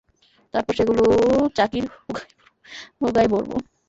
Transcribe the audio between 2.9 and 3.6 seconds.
হোগায় ভরবো।